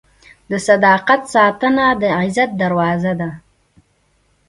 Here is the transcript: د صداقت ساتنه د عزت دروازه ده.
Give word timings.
د 0.49 0.51
صداقت 0.67 1.21
ساتنه 1.33 1.85
د 2.01 2.03
عزت 2.19 2.49
دروازه 2.61 3.13
ده. 3.21 3.29